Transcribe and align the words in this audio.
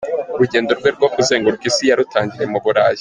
Urugendo 0.35 0.71
rwe 0.79 0.89
rwo 0.95 1.07
kuzengurika 1.13 1.65
isi 1.69 1.83
yarutangiriye 1.89 2.47
mu 2.53 2.59
Burayi. 2.65 2.99